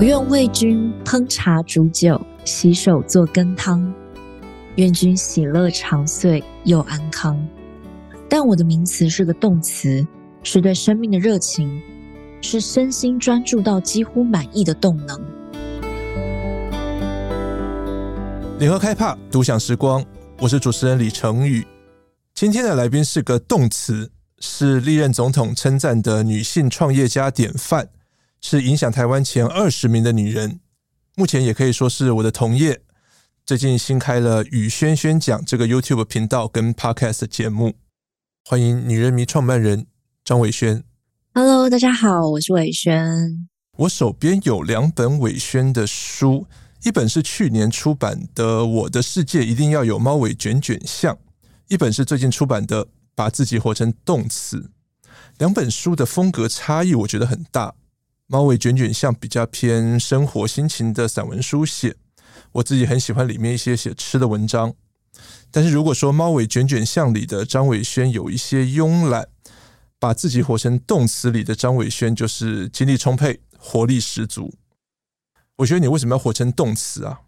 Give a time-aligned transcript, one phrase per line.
[0.00, 3.92] 我愿为君烹茶煮酒，洗手做羹汤，
[4.76, 7.38] 愿君喜乐长岁又安康。
[8.26, 10.06] 但我的名词是个动词，
[10.42, 11.82] 是对生命的热情，
[12.40, 15.22] 是身心专注到几乎满意的动能。
[18.58, 20.02] 联合开帕独享时光，
[20.38, 21.62] 我是主持人李成宇。
[22.32, 27.86] 今天的来宾是个动词，是历任总统称赞的女性创业家典范，
[28.40, 30.60] 是影响台湾前二十名的女人。
[31.14, 32.80] 目前也可以说是我的同业。
[33.44, 37.74] 最近新开了与轩轩讲这个 YouTube 频道跟 Podcast 节目。
[38.44, 39.86] 欢迎女人迷创办人
[40.24, 40.82] 张伟轩。
[41.34, 43.48] Hello，大家好，我是伟轩。
[43.76, 46.46] 我手边有两本伟轩的书，
[46.82, 51.14] 一本是去年出版的《我的世界一定要有猫尾卷卷像》。
[51.68, 54.58] 一本是最近出版的《把自己活成动词》，
[55.38, 57.74] 两本书的风格差异我觉得很大。
[58.32, 61.96] 猫尾卷卷巷比较偏生活心情的散文书写，
[62.52, 64.72] 我自己很喜欢里面一些写吃的文章。
[65.50, 69.26] 但是如果说猫尾卷卷巷里的张伟轩有一些慵懒，
[69.98, 74.54] 把自己活成动词里的张伟轩就是精力充沛、活力十足。
[75.56, 77.22] 我觉得你为什么要活成动词啊？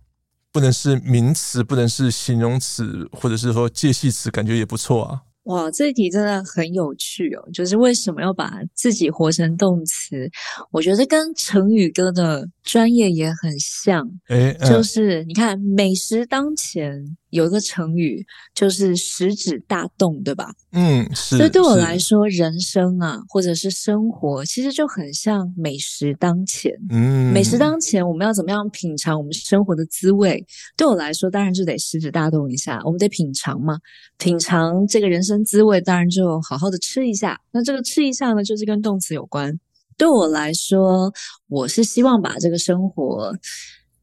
[0.53, 5.23] 不能是名词，不能是形容词，或者是说介系词，感觉也不错啊。
[5.45, 7.49] 哇，这一题真的很有趣哦！
[7.53, 10.31] 就是为什么要把自己活成动词？
[10.71, 14.09] 我觉得跟成语哥的专业也很像。
[14.29, 17.17] 诶，就是你看，美食当前。
[17.33, 20.53] 有一个成语就是食指大动，对吧？
[20.73, 21.39] 嗯，是。
[21.39, 26.71] 所以对我来说，人生啊，或者是生活，其实就很像美食当前。
[26.91, 30.45] 嗯，美食当前，我们要怎么样品尝我们生活的滋味？
[30.77, 33.79] 对我来说，当然就得食指大动一下，我们得品尝嘛。
[34.19, 37.41] 品尝这个人生滋味，当然就好好的吃一下。
[37.51, 39.59] 那这个吃一下呢，就是跟动词有关。
[39.97, 41.11] 对我来说，
[41.49, 43.35] 我是希望把这个生活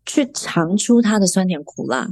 [0.05, 2.09] 去尝出它的酸甜苦辣。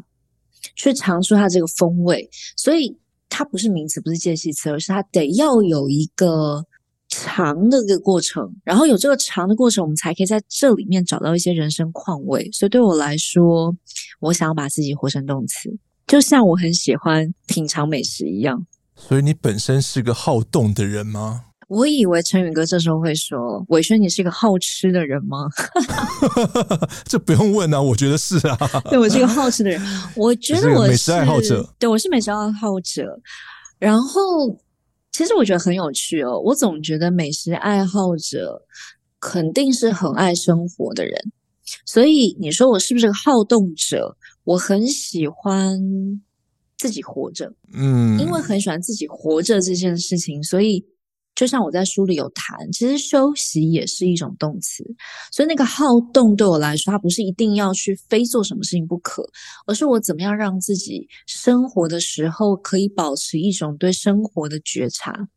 [0.76, 2.98] 去尝出它这个风味，所以
[3.30, 6.66] 它不是名词，不是介系词，而是它得要有一个
[7.10, 12.50] 尝的一个过程，然后有这个尝的过程，我们才可以在这里面找到一些人生况味。
[12.52, 13.76] 所以对我来说，
[14.20, 18.66] 我想要把自己活成动词，就像我很喜欢品尝美食一样。
[18.96, 21.46] 所以你本身是个好动的人吗？
[21.68, 25.50] 我以为陈宇哥这时候会说：“伟轩，你是一个好吃的人吗？”
[27.06, 28.58] 这不用问啊，我觉得是啊。
[28.90, 29.82] 对，我是一个好吃的人，
[30.16, 31.74] 我觉得我是，是美食爱好者。
[31.78, 33.20] 对，我是美食爱好者。
[33.78, 34.58] 然后，
[35.12, 36.40] 其实我觉得很有趣哦。
[36.40, 38.62] 我总觉得美食爱好者
[39.20, 41.14] 肯定是很爱生活的人。
[41.86, 44.16] 所以你说我是不是个好动者？
[44.46, 45.78] 我很喜欢
[46.78, 50.86] 自己活着，嗯，因为很喜欢自己活着这件事情，所以。
[51.38, 54.84] 就像我在书里有谈，其实休息也是一种动词，
[55.32, 59.24] 所以那个好动对我来说，它不是一定要去非做什么事情不可，
[59.68, 65.28] 而是我怎么样让自己生活的时候可以保持一种对生活的觉察，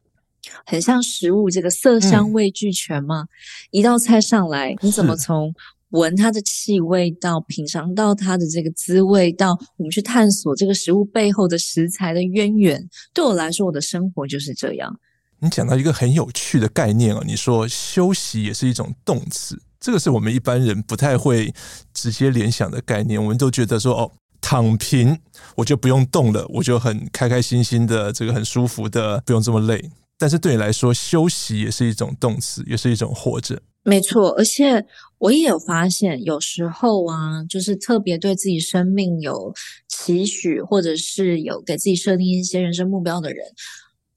[0.65, 3.21] 很像食物这个色香味俱全嘛。
[3.21, 3.29] 嗯、
[3.73, 5.55] 一道菜上来，你怎么从
[5.91, 12.89] 闻它的气味到品尝到它的这个滋味，到我们去探索这个食物背后的食材的渊源？
[13.13, 14.99] 对我来说，我的生活就是这样。
[15.41, 21.53] 你讲到一个很有趣的概念哦，你说休息也是一种动词，这个是我们一般人不太会
[21.95, 23.23] 直接联想的概念。
[23.23, 25.19] 我们都觉得说哦，躺平
[25.57, 29.91] 我就不用动了，我就很开开心心的，这个很舒服的，不用这么累。
[30.19, 33.63] 但是对你来说，休息也是一种动词，也是一种活着。
[33.83, 34.85] 没错，而且
[35.17, 39.55] 我也有发现，有时候啊，就是特别对自己生命有
[39.89, 43.47] 期许，或者是有给自己设定一些人生目标的人。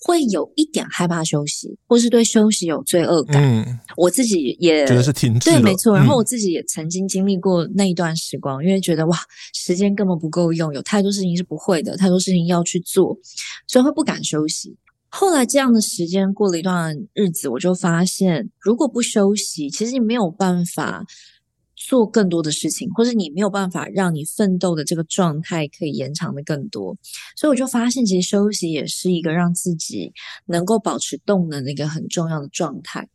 [0.03, 3.41] 会有一点害怕休息，或是对休息有罪恶感。
[3.41, 5.56] 嗯，我自己也觉得是停滞了。
[5.58, 5.96] 对，没错。
[5.96, 9.18] 然后我自己也曾经经历过那一段时光，嗯，因为觉得哇，
[9.53, 13.18] 时间根本不够用，有太多事情是不会的，太多事情要去做，
[13.68, 14.75] 所以会不敢休息。
[15.09, 21.06] 后来这样的时间过了一段日子，我就发现，如果不休息，其实你没有办法。
[21.85, 26.96] 做更多的事情，或是你没有办法让你奋斗的这个状态可以延长的更多，
[27.35, 30.14] 所以我就发现，其实休息也是一个让自己
[30.46, 33.09] 能够保持动能的一个很重要的状态。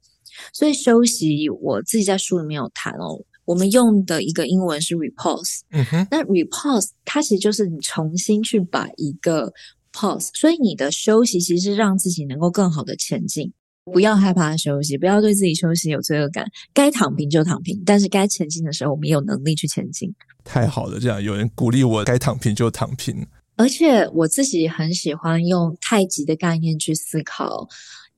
[0.52, 9.52] 所以休息，我自己在书里面有谈哦，我们用的一个英文是 repose，嗯哼，那 repose 它其实就是你重新去把一个
[9.92, 13.52] pause，所以你的休息其实是让自己能够更好的前进。
[13.92, 16.46] 不要害怕休息，不要对自己休息有罪恶感。
[16.72, 20.12] 该躺平就躺平，但是该前进的时候，我们有能力去前进。
[20.44, 23.26] 太好了，这样有人鼓励我，该躺平就躺平。
[23.56, 27.68] 而且我自己很喜欢用太极的概念去思考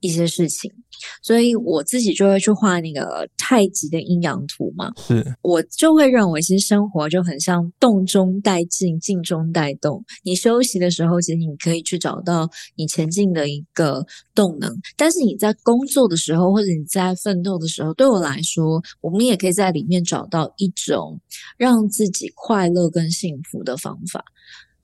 [0.00, 0.70] 一些事情。
[1.22, 10.04] 所以我自己就会去画那个太极的阴阳图嘛，是我就会认为，其实生活就很像动中带静，静中带动。
[10.22, 14.04] 你休息的时候，其实你可以去找到你前进的一个
[14.34, 21.20] 动能；但是你在工作的时候，或者你在奋斗的时候，对我来说，我们也可以在里面找到一种
[21.56, 24.24] 让自己快乐跟幸福的方法。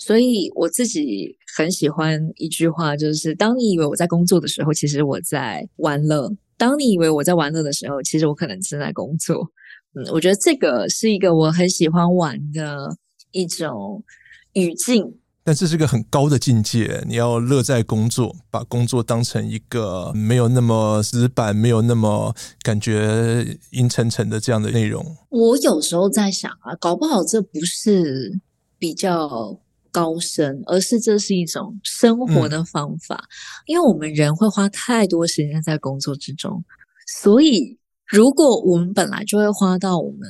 [0.06, 9.50] 所以我自己很喜欢一句话，就是当你以为我在工作的时候，其实我在玩乐；当你以为我在玩乐的时候，其实我可能正在工作。
[9.96, 12.96] 嗯，我觉得这个是一个我很喜欢玩的
[13.32, 14.04] 一种
[14.52, 15.12] 语境。
[15.42, 22.32] 但这是个很高的境界，你要乐在工作，把工作当成一个没有那么死板、没有那么
[22.62, 25.04] 感觉阴沉沉的这样的内容。
[25.30, 28.38] 我有时候在想啊，搞不好这不是
[28.78, 29.58] 比较。
[29.96, 33.32] 高深，而是这是一种生活的方法，嗯，
[33.64, 36.62] 因为我们人会花太多时间在工作之中，
[37.06, 40.28] 所以如果我们本来就会花到我们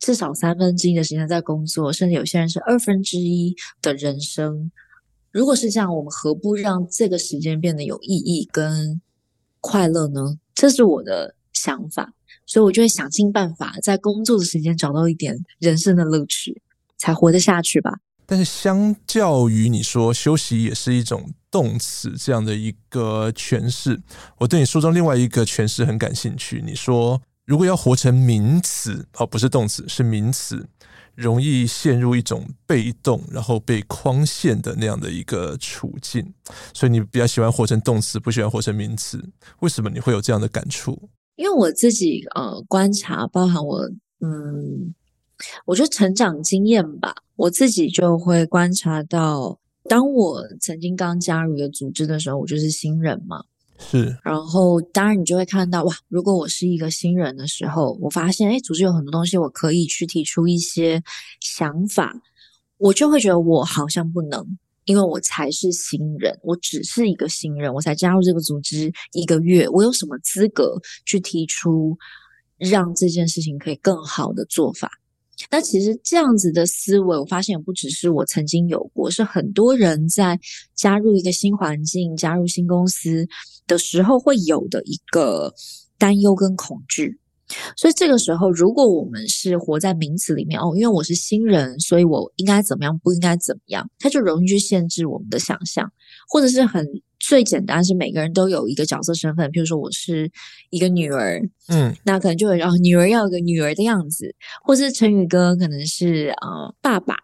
[0.00, 4.72] 至少三分之一的时间在工作，甚至有些人是二分之一的人生，
[5.30, 9.00] 如果是这样，我们何不让这个时间变得有意义跟
[9.60, 10.40] 快乐呢？
[10.56, 12.12] 这是我的想法，
[12.46, 16.60] 所以我就会想尽办法在工作的时间找到一点人生的乐趣，
[16.98, 17.92] 才活得下去吧。
[18.26, 24.00] 但是，相较于你说休息也是一种动词这样的一个诠释，
[24.38, 26.62] 我对你书中另外一个诠释很感兴趣。
[26.64, 30.66] 你说，如果要活成名词，哦，不是动词，是名词，
[31.14, 36.32] 容易陷入一种被动，然后被框限的那样的一个处境。
[36.72, 39.22] 所以，你比较喜欢活成动词，不喜欢活成名词。
[39.60, 41.10] 为什么你会有这样的感触？
[41.36, 43.82] 因为我自己呃观察，包含我
[44.20, 44.94] 嗯。
[45.64, 49.58] 我觉得成长经验吧，我自己就会观察到，
[49.88, 53.44] 当我曾经刚加入一个组织的时候，我就是新人嘛，
[53.78, 54.16] 是。
[54.22, 61.02] 然后当然你就会看到，哇，如果我是一个新人的时候，我发现，哎，组织有很多东西我可以去提出一些
[61.40, 62.14] 想法，
[62.78, 71.96] 我就会觉得我好像不能，因为我才是新人，我只是一个新人，我才加入这个组织一个月，我有什么资格去提出
[72.56, 74.90] 让这件事情可以更好的做法？
[75.50, 80.38] 那其实这样子的思维，我发现也不只是我曾经有过，是很多人在
[80.74, 83.26] 加入一个新环境、加入新公司
[83.66, 85.52] 的时候会有的一个
[85.98, 87.18] 担忧跟恐惧。
[87.76, 95.92] 所以这个时候，如果我们是活在名词里面哦，因为我是新人，所以我应该怎么样，不应该怎么样，它就容易去限制我们的想象，
[96.28, 96.86] 或者是很。
[97.26, 100.30] 最简单是每个人都有一个角色身份，譬如说我是
[100.70, 107.16] 一个女儿，嗯，那可能就会让女儿要有个女儿的样子，或是成宇哥可能是呃爸爸，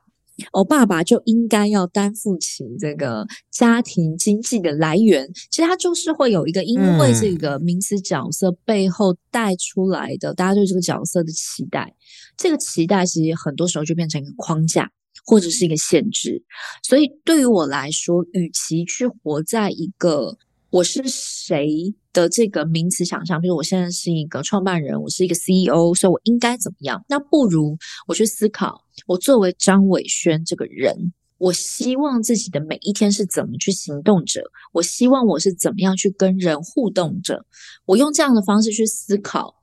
[0.53, 5.29] 哦，爸爸就应该要担负起这个家庭经济的来源。
[5.51, 11.95] 其实他就是会有一个因为这个名词角色背后带出来的，大家对这个角色的期待，
[12.39, 14.91] 这个期待其实很多时候就变成一个框架。
[15.25, 16.43] 或者是一个限制，
[16.83, 20.37] 所以对于我来说，与其去活在一个
[20.71, 27.05] 我是谁的这个名词想象，比如我现在是一个创办人，我是一个 CEO，所以我应该怎么样？
[27.09, 27.77] 那不如
[28.07, 34.43] 我去思考，我作为张伟轩这个人，我希望自己的每一天是怎么去行动着？
[34.73, 37.45] 我希望我是怎么样去跟人互动着？
[37.85, 39.60] 我用这样的方式去思考。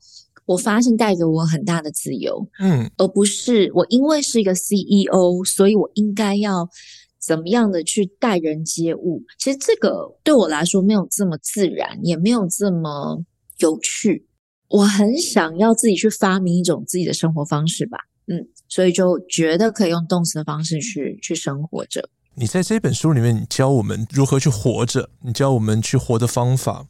[0.48, 6.68] 我发现带给我很大的自由，嗯，而不是我因为是一个 CEO，所以我应该要
[7.20, 9.22] 怎么样的去待人接物。
[9.38, 13.24] 其实这个对我来说没有这么自然，也没有这么
[13.60, 14.26] 有趣。
[14.70, 22.10] 我很想要自己去发明一种自己的生活方式吧，嗯，所以就觉得可以用动词的方式去去生活着。
[22.40, 26.86] 你在这本书里面，你教我们如何去活着，你教我们去活的方法。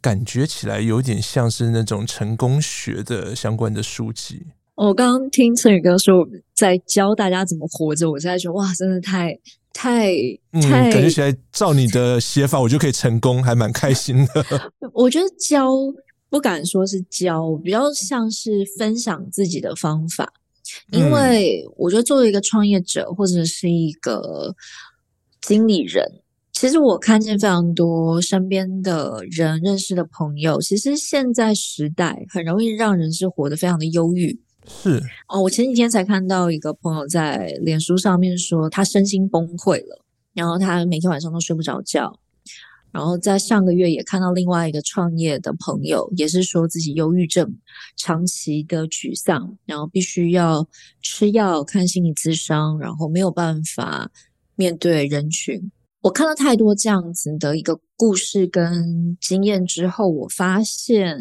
[0.00, 4.46] 感觉起来有点像是那种成功学的相关的书籍。
[4.74, 6.24] 我刚刚听陈宇哥说
[6.54, 9.36] 在教大家怎么活着，我现在觉得哇，真的太
[9.72, 10.12] 太太，
[10.52, 14.44] 嗯，感觉起来照你的写法，我就可以成功，还蛮开心的。
[14.94, 15.68] 我觉得教
[16.30, 20.32] 不敢说是教，比较像是分享自己的方法，
[20.92, 24.54] 因为我觉得作为一个创业者或者是一个
[25.40, 26.04] 经理人。
[26.60, 34.36] 其实我看见非常多身边的人认识的朋友，其实现在时代很容易让人是活得非常的忧郁。
[34.66, 42.18] 是哦，我前几天才看到一个朋友在脸书上面说他身心崩溃了，然后他每天晚上都睡不着觉。
[42.90, 47.56] 然后在上个月也看到另外一个创业的朋友，也是说自己忧郁症，
[47.96, 50.66] 长期的沮丧，然后必须要
[51.02, 54.10] 吃药看心理咨商，然后没有办法。
[54.56, 55.70] 面对人群。
[56.00, 61.18] 我看了太多这样子的一个故事跟经验之后，我发现，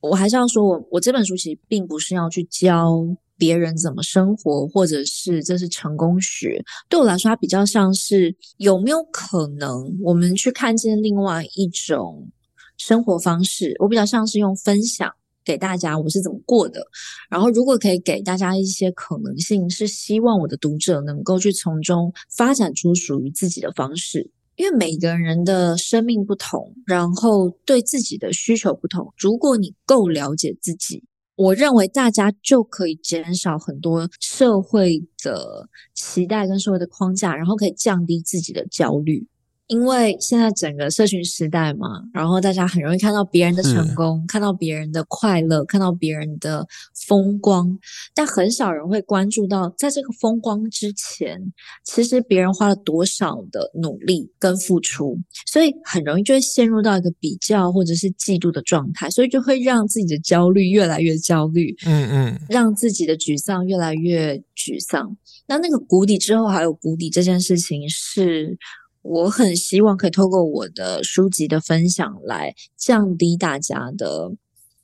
[0.00, 6.64] 我还是要说我我这本书其实并不是要去教别人怎么生活，或者是这是成功学。
[6.88, 12.30] 对我来说，它比较像是有没有可能我们去看见另外一种
[12.78, 13.76] 生活方式。
[13.78, 15.12] 我比较像是用分享。
[15.50, 16.80] 给大家我是怎么过的，
[17.28, 29.12] 然后如果可以给大家一些可能性，是希望我的读者能够去从中发展出属于自己的方式，因为每个人的生命不同，然后对自己的需求不同。
[29.18, 31.02] 如果你够了解自己，
[31.34, 39.26] 我认为大家就可以减少很多社会的期待跟社会的框架，然后可以降低自己的焦虑。
[39.70, 46.66] 因为现在整个社群时代嘛，然后大家很容易看到别人的成功，看到别人的快乐，看到别人的
[47.06, 47.78] 风光，
[48.12, 51.40] 但很少人会关注到，在这个风光之前，
[51.84, 65.16] 其实别人花了多少的努力跟付出，所以很容易就会陷入到一个比较或者是嫉妒的状态，所以就会让自己的焦虑越来越焦虑，嗯嗯，让自己的沮丧越来越沮丧。
[65.46, 68.58] 那那个谷底之后还有谷底这件事情是。
[69.02, 74.32] 我很希望可以透过我的书籍的分享来降低大家的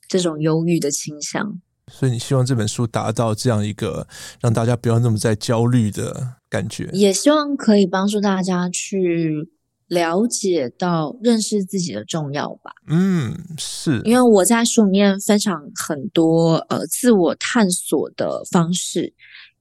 [0.08, 1.60] 这种忧郁的倾向。
[1.92, 4.08] 所以你希望这本书达到这样一个
[4.40, 9.48] 让大家不要那么在焦虑的感觉，也希望可以帮助大家去
[9.86, 12.72] 了解到认识自己的重要吧。
[12.88, 14.00] 嗯，是。
[14.04, 19.14] 因为我在书里面分享很多呃自我探索的方式。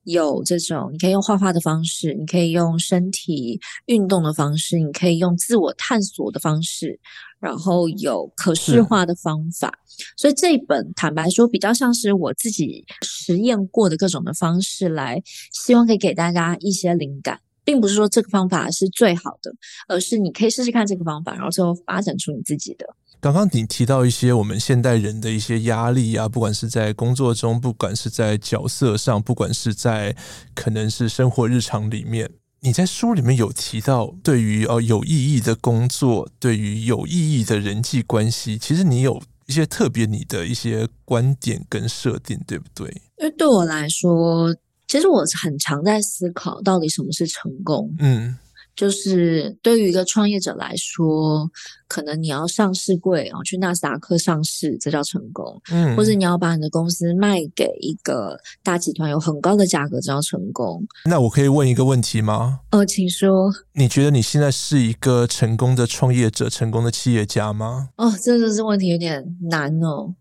[0.06, 7.00] 有这种，你可以用画画的方式，你可以用身体运动的方式，你可以用自我探索的方式，
[7.40, 9.74] 然后有可视化的方法。
[10.16, 15.22] 所以这一本坦白说，比较像是我自己实验过的各种的方式，来
[15.52, 19.52] 希望可以给大家一些灵感，并不是说这个方法是最好的，
[19.88, 22.86] 而是你可以试试看这个方法，然后最后发展出你自己的。
[23.26, 30.16] 刚刚你提到一些我们现代人的一些压力啊，不管是在工作中，不管是在角色上，不管是在
[30.54, 32.30] 可能是生活日常里面，
[32.60, 42.88] 你在书里面有提到，对于哦有意义的工作，对于有意义的人际关系，其实你有一些特别你的一些观点跟设定，对不对？
[43.18, 44.56] 因为对我来说，
[44.88, 47.92] 其实我很常在思考，到底什么是成功？
[47.98, 48.38] 嗯。
[48.76, 51.50] 就是对于一个创业者来说，
[51.88, 55.62] 可能你要上市柜，然后去纳斯达克上市，这叫成功。
[55.72, 60.86] 嗯，或者你要把你的公司卖给一个大集团，有很高的价格，这叫成功。
[61.06, 62.60] 那我可以问一个问题吗？
[62.72, 63.50] 呃，请说。
[63.74, 67.90] 你觉得你现在是一个成功的创业者，成功的企业家吗？
[67.96, 70.14] 哦，这个这问题有点难哦。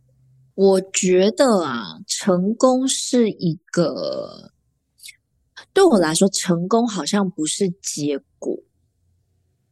[0.54, 4.52] 我觉得啊，成功是一个。
[5.74, 8.56] 对我来说，成功好像不是结果，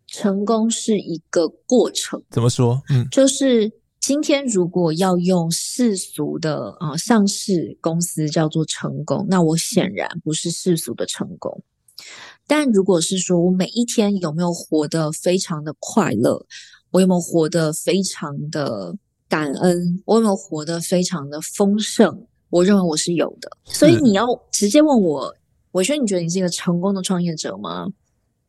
[0.08, 2.20] 成功是一个过程。
[2.28, 2.82] 怎么说？
[2.90, 11.62] 嗯，就是今天如果要用世俗的啊、呃、上市公司叫做成功，那我显然不是世俗的成功。
[12.48, 16.44] 但如果是说我每一天有没有活得非常的快乐，
[16.90, 18.92] 我有没有活得非常的
[19.28, 23.48] 感恩，我有没有活得非常的丰盛，我认为我是有的。
[23.64, 25.32] 所以你要直接问我。
[25.72, 27.88] 玮轩，你觉得你是一个成功的创业者吗？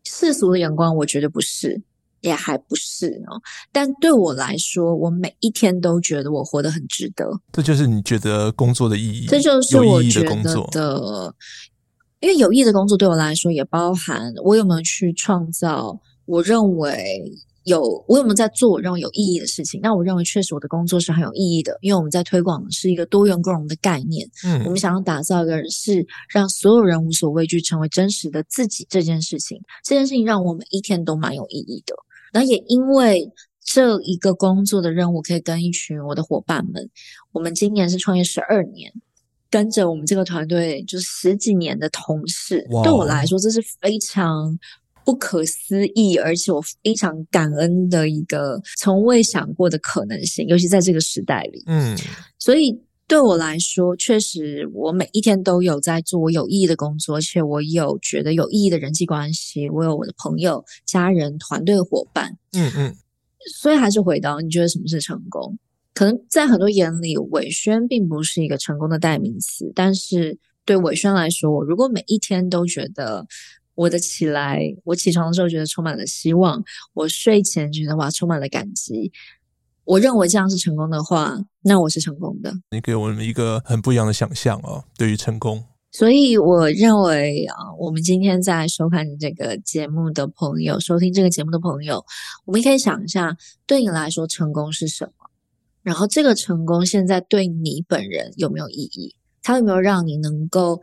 [0.06, 1.82] 世俗的眼光，我觉得不是，
[2.22, 3.42] 也还不是哦。
[3.72, 7.40] 但对我来说，我每一天都觉得我活得很值得。
[7.52, 9.26] 这就是你觉得工作的意义？
[9.26, 10.36] 这就是我觉得
[10.72, 11.36] 的，
[12.20, 17.32] 因为有意义的工作对我来说，也包含我有没有去创造我认为。
[17.66, 19.80] 有，我有没有在做我认为有意义的事情？
[19.82, 24.30] 那我认为确实我的工作是很有意义的，因为我们在推广的是一个多元共融的概念。
[24.44, 29.62] 嗯，我们想要打造一个人是让所有人无所畏惧，成为真实的自己这件事情。
[29.84, 31.96] 这件事情让我们一天都蛮有意义的。
[32.34, 33.32] 那也因为
[33.64, 36.90] 这一个工作的任务，可以跟一群我的伙伴们，
[37.32, 38.92] 我们今年是创业十二年，
[39.50, 44.60] 跟着我们这个团队就是十几年的同事，对我来说这是非常。
[45.06, 51.62] 不可思议，而且我非常感恩的一个从未想过的可能性，尤其在这个时代里。
[51.66, 51.98] 嗯，
[52.40, 62.38] 所以对我来说，确实我每一天都有在做我有意义的工作，而且我有觉得有意义的人际关系，我有我的朋友、家人、团队伙伴。
[62.54, 62.96] 嗯嗯，
[63.60, 65.58] 所以还是回到你觉得什么是成功？
[65.94, 73.28] 可能在很多眼里，伟轩并不是一个成功的代名词，但是对伟轩来说，我如果每一天都觉得。
[73.76, 76.64] 我的起来，我起床的时候觉得充满了希望，
[76.94, 79.12] 我睡前觉得哇充满了感激。
[79.86, 82.54] 我认为这样是成功的话，那我是成功的。
[82.72, 85.64] 你给我们一个很不一样的想象哦，对于成功。
[85.92, 92.04] 所以我认为啊，我们今天在收看这个节目的朋友，收听这个节目的朋友，
[92.46, 93.36] 我们可以想一下，
[93.68, 95.30] 对你来说成功是什么？
[95.84, 99.16] 然后这个成功现在对你本人有没有意义？
[99.44, 100.82] 它有没有让你能够，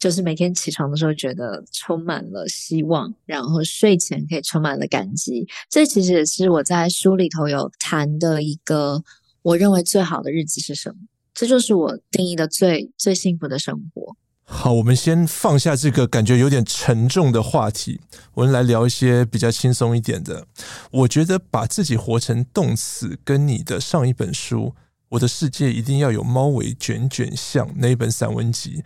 [0.00, 5.46] 就是每天起床的时候觉得充满了希望，然后睡前可以充满了感激？
[5.68, 9.04] 这其实也是我在书里头有谈的一个，
[9.42, 10.96] 我认为最好的日子是什么？
[11.34, 14.16] 这就是我定义的最最幸福的生活。
[14.44, 18.00] 好，我们先放下这个感觉有点沉重的话题，
[18.34, 20.46] 我们来聊一些比较轻松一点的。
[20.90, 24.58] 我觉得把自己活成动词，跟你的上一本书
[25.10, 28.82] 《我的世界一定要有猫尾卷卷像》那一本散文集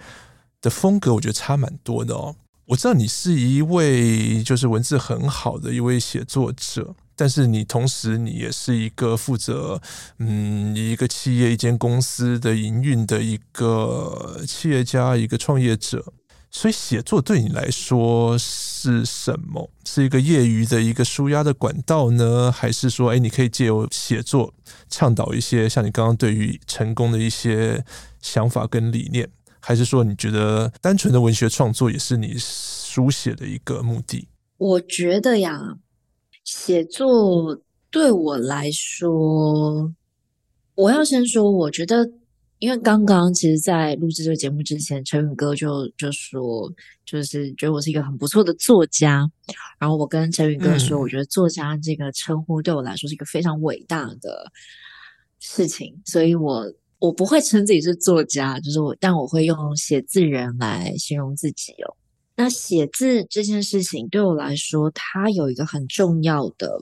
[0.64, 2.34] 的风格，我觉得差蛮多的哦。
[2.64, 6.94] 我知道你是一位就是文字很好的一位写作者。
[7.14, 9.80] 但是你同时，你也是一个负责
[10.18, 16.12] 嗯一个企业、一间公司的营运的一个企业家、一个创业者，
[16.50, 19.70] 所以写作对你来说是什么？
[19.84, 24.52] 是一个业余的一个舒压的管道呢，还是说，哎，你可以借由写作
[24.88, 27.84] 倡导一些像你刚刚对于成功的一些
[28.20, 29.28] 想法跟理念，
[29.64, 34.28] 还是说你觉得单纯的文学创作也是你书写的一个目的？
[34.58, 35.78] 我觉得呀。
[36.44, 37.58] 写作
[37.90, 39.90] 对我来说，
[40.74, 42.06] 我要先说，我觉得，
[42.58, 46.70] 因为刚刚其实，在录制这个节目之前，陈宇哥就就说，
[47.06, 49.26] 就是觉得我是一个很不错的作家。
[49.78, 54.52] 然后我跟陈宇哥说，我觉得作家这个称呼对我来说是一个非常伟大的
[55.40, 56.70] 事情，所以我
[57.04, 61.94] 我不会称自己是作家，就是我，但我会用写字人来形容自己哦。
[62.34, 66.80] 那写字这件事情对我来说，它有一个很重要的，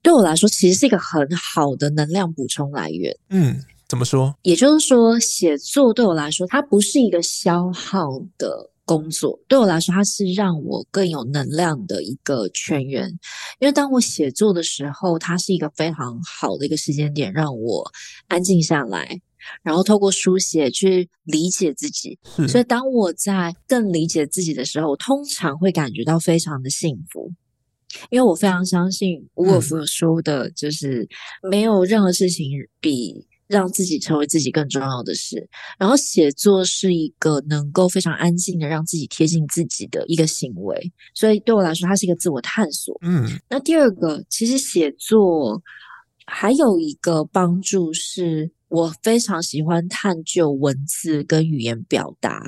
[0.00, 3.14] 对我来说其实是一个很好的能量补充来源。
[3.28, 4.34] 嗯，怎么说？
[4.40, 13.06] 也就是说，写作对我来说，它不是一个消耗的工作，对我来说，它是让我更有能量的一个泉源。
[13.58, 17.84] 因为当我写作的时候，它是一个非常好的一个时间点，让我
[18.28, 19.20] 安静下来。
[19.62, 27.32] 然后透过书写去理解自己，所以当我在更理解自己的时候，我通常会感觉到非常的幸福，
[28.10, 31.08] 因为我非常相信吴尔夫说的，就是
[31.50, 35.48] 没有任何事情比让自己成为自己更重要的事。
[35.78, 42.98] 然后写作是一个能够非常安静的让自己贴近自己的一个行为，所以对我来说，它是一个自我探索。
[43.02, 45.62] 嗯，那第二个，其实写作
[46.26, 48.50] 还有一个帮助是。
[48.68, 52.42] 我非常喜欢探究文字跟语言表达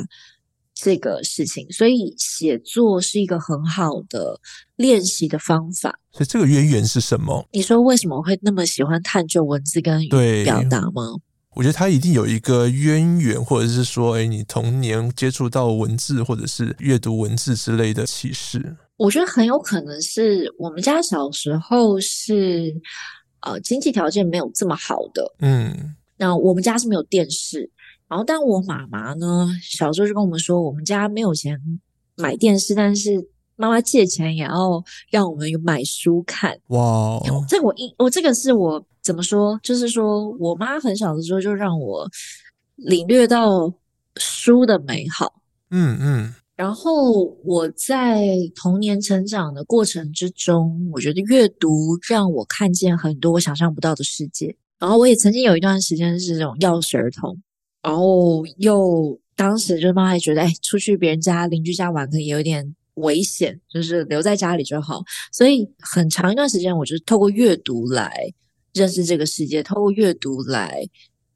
[0.74, 4.40] 这个事情，所以写作是一个很好的
[4.76, 5.98] 练习的方法。
[6.12, 7.46] 所以这个渊源是什么？
[7.52, 11.16] 你说为什么会那么喜欢探究文字跟语言表达吗？
[11.56, 18.76] 我觉得它一定有一个渊源，或者是说，哎，你童年接触到文字，或者是阅读文字之类的启示。
[18.96, 22.72] 我觉得很有可能是我们家小时候是
[23.40, 25.96] 呃经济条件没有这么好的，嗯。
[26.20, 27.70] 那我们家是没有电视，
[28.06, 31.58] 然后但我妈妈呢，小时候就跟我们说，我们家没有钱
[32.14, 36.58] 买电视，但是妈妈借钱也要让我们买书看。
[36.66, 39.58] 哇，这我一我这个是我怎么说？
[39.62, 42.06] 就是说我妈很小的时候就让我
[42.76, 43.72] 领略到
[44.16, 45.40] 书的美好。
[45.70, 46.34] 嗯嗯。
[46.54, 54.54] 然后我在童年成长的过程之中，我觉得阅读让我看见很多我想象不到的世界。
[54.80, 57.38] 然后我也曾经有一段时间是这种钥匙儿童，
[57.82, 65.02] 然后又当时就妈妈觉得，哎，出去别人家邻居家玩可能也有点危险，就是留在家里就好。
[65.30, 68.10] 所以很长一段时间，我就是透过阅读来
[68.72, 70.82] 认识这个世界，透过阅读来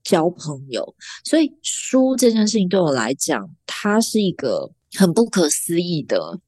[0.02, 0.94] 交朋友。
[1.24, 6.40] 所以书这件事情对我来讲，它是一个很不可思议的。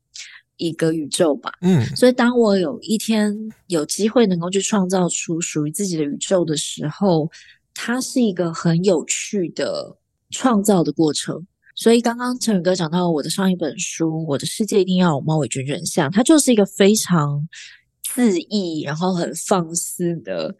[0.59, 3.35] 一个宇宙吧，嗯，所以当我有一天
[3.67, 7.31] 有机会能够去创造出属于自己的宇宙的时候，
[7.75, 9.97] 它是一个很有趣的
[10.31, 11.47] 创造的过程。
[11.75, 17.47] 所以刚刚陈宇哥讲到我的上一本书《我的世界一定要有猫尾卷卷像》，它就是一个非常
[18.03, 20.55] 恣意然后很放肆的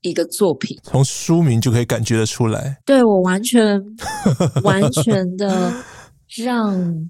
[0.00, 0.76] 一个作品。
[0.82, 3.80] 从书名就可以感觉得出来，对，我完全
[4.64, 5.72] 完全的
[6.44, 7.08] 让。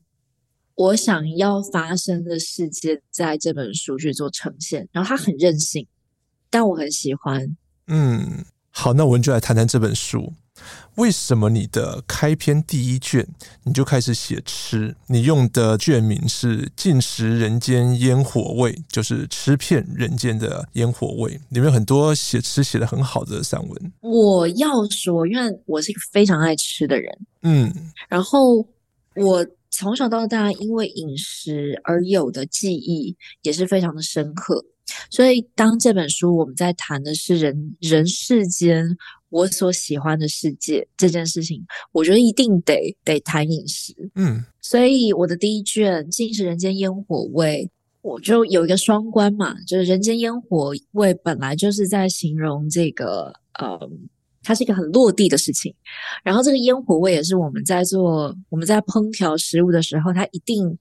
[0.77, 5.87] 我想要发生的世界，在这本书去做呈现，然后它很任性，
[6.51, 7.57] 但我很喜欢。
[7.87, 10.35] 嗯，好，那我们就来谈谈这本书。
[10.97, 13.27] 为什么你的开篇第一卷
[13.65, 14.95] 你就开始写吃？
[15.07, 21.41] 你用的卷名是“进食人间烟火味”，就是吃遍人间的烟火味。
[21.51, 23.93] 里面很多写吃写的很好的散文。
[24.01, 27.73] 我要说，因为我是一个非常爱吃的人，嗯，
[28.11, 28.67] 然后
[29.15, 29.47] 我。
[29.77, 34.65] 从小到大因为饮食而有的记忆也是非常的深刻。
[35.11, 38.97] 所以，当这本书我们在谈的是人人世间
[39.29, 41.63] 我所喜欢的世界这件事情，
[41.93, 43.93] 我觉得一定得得谈饮食。
[44.15, 47.69] 嗯，所以我的第一卷《尽是人间烟火味》，
[48.01, 53.91] 我就有一个双关嘛，就是人间烟火味本来就是在形容这个，呃，
[54.47, 55.75] 它是一个很落地的事情。
[56.23, 60.79] 然后这个烟火味也是我们在做我们在烹调食物的时候，它一定。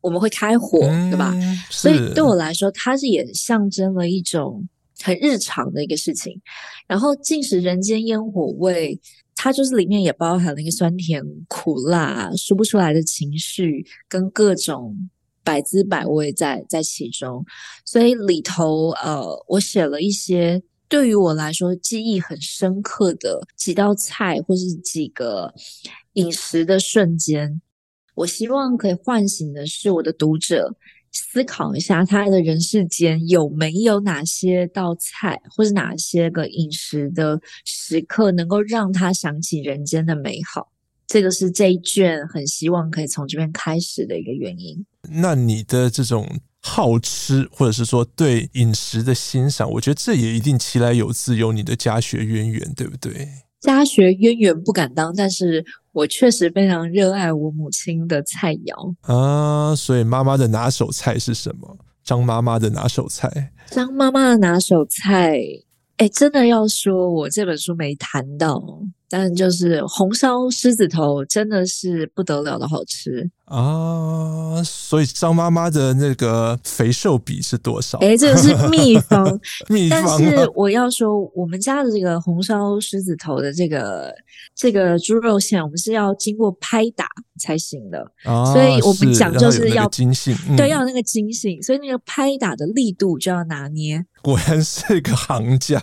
[0.00, 0.78] 我们会开火，
[1.10, 1.34] 对吧？
[1.70, 4.64] 所以对我来说，它是也象征了一种
[5.02, 6.40] 很日常的一个事情。
[6.86, 8.98] 然后进食人间烟火味，
[9.34, 14.96] 它就是里面也包含了一个酸甜苦辣说不出来的情绪，跟各种
[15.42, 17.44] 百滋百味在在其中。
[17.84, 25.52] 所以里头，呃，我写了一些对于我来说记忆很深刻的几道菜，或是几个
[26.14, 27.60] 饮食的瞬间。
[28.14, 30.74] 我希望可以唤醒的是我的读者，
[31.12, 40.72] 思考一下他的人世间有没有哪些道菜，或是哪些个饮食的时刻，能够让他想起人间的美好。
[41.06, 44.84] 这个是这一卷很希望可以从这边开始的一个原因。
[45.08, 46.28] 那你的这种
[46.60, 53.28] 好吃，或者是说对饮食的欣赏，我觉得这也一定其来有自，有你的家学渊源，对不对？
[53.60, 59.74] 家学渊源不敢当，但是我确实非常热爱我母亲的菜肴啊。
[59.74, 61.76] 所以妈妈的拿手菜是什么？
[62.04, 63.52] 张妈妈的拿手菜？
[63.70, 65.40] 张妈妈的拿手菜，
[65.96, 68.62] 哎，真的要说，我这本书没谈到。
[69.08, 74.62] 但就是红烧狮子头真的是不得了的好吃啊！
[74.62, 77.98] 所以张妈妈的那个肥瘦比是多少？
[78.00, 79.24] 诶，这个是秘方，
[79.68, 80.02] 秘方。
[80.04, 84.14] 但是我要说，我们家的这个红烧狮子头的这个
[84.54, 87.06] 这个猪肉馅，我们是要经过拍打
[87.40, 88.00] 才行的。
[88.24, 94.04] 啊，所以我们讲就是要筋性， 嗯，对，要有那个筋性，所以那个拍打的力度就要拿捏。
[94.20, 95.80] 果然是一个行家。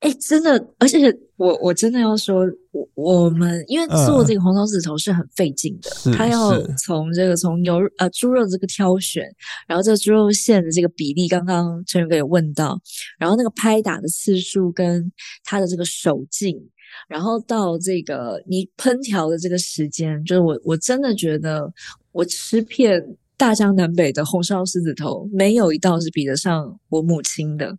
[0.00, 0.98] 哎，真的，而且
[1.36, 9.24] 我我真的要说，我我们因为做这个红烧狮子头是很费劲的，嗯、他要从这个从牛呃猪肉这个挑选，
[9.66, 12.80] 然后这个猪肉馅的这个比例，刚刚陈宇哥有问到，
[13.18, 15.10] 然后那个拍打的次数跟
[15.42, 16.56] 他的这个手劲，
[17.08, 21.72] 然后到这个你烹调的这个时间，就是我我真的觉得
[22.12, 27.76] 我吃遍大江南北的红烧狮子头，没有一道是比得上我母亲的。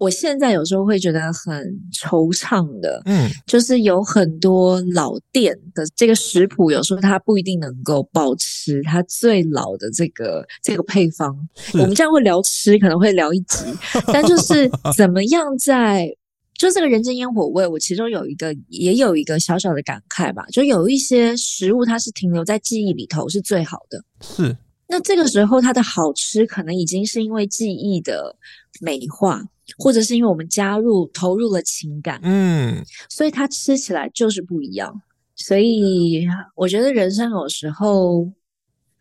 [0.00, 11.36] 我现在有时候会觉得很惆怅的，嗯，就是有很多老店的这个食谱，有时候它不一定能够保持它最老的这个这个配方。
[11.74, 13.58] 我们这样会聊吃，可能会聊一集，
[14.10, 16.08] 但就是怎么样在
[16.54, 24.56] 就这个人间烟火味，我其中有一个也有一个小小的感慨吧，就有一些食物它是停留在记忆里头是最好的，是。
[24.88, 28.34] 那这个时候它的好吃可能已经是因为记忆的
[28.80, 29.44] 美化。
[29.78, 35.02] 或者是因为我们加入投入了情感，嗯，所以它吃起来就是不一样。
[35.36, 38.30] 所以我觉得人生有时候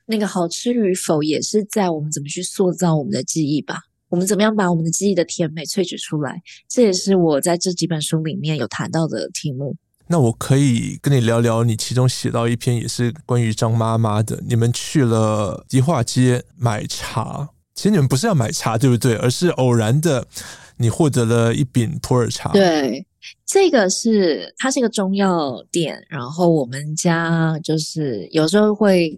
[0.05, 3.75] 那个好吃与否，也是在我们怎么去塑造我们的记忆吧。
[4.08, 9.75] 我们怎么样把我们的记忆的甜美萃取出来，这也是我在这几本书里面有谈到的题目。
[10.08, 14.41] 那我可以跟你聊聊，你其中写到一篇也是关于张妈妈的。
[14.47, 17.49] 你们去了迪化街买茶。
[17.79, 19.15] 其实你们不是要买茶，对不对？
[19.15, 20.27] 而是偶然的，
[20.75, 22.51] 你获得了一饼普洱茶。
[22.51, 23.07] 对，
[23.45, 29.17] 这个是它是一个中药店，然后我们家就是有时候会，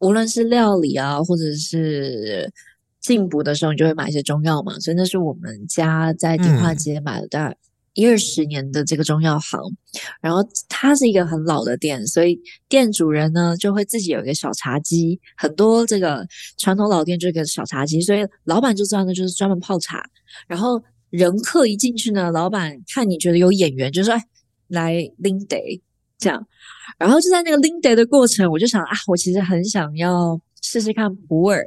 [0.00, 2.52] 无论是料理啊，或者是
[3.00, 4.76] 进补的时候，你就会买一些中药嘛。
[4.80, 7.56] 所以那是我们家在迪化街买的。
[7.94, 9.60] 一二十年的这个中药行，
[10.20, 16.24] 然后它是一个很老的店，所以店主人呢就会自己有一个小茶几，很多这个
[16.56, 20.02] 传统老店就一个小茶几，所以老板就知道呢就是专门泡茶。
[20.46, 24.22] 然后人客一进去呢，老板看你觉得有眼缘，就说哎
[24.68, 25.56] 来拎茶
[26.16, 26.46] 这样。
[26.96, 31.60] 然后就在那个拎茶的过程，我就想啊，我其实很想要试试看普洱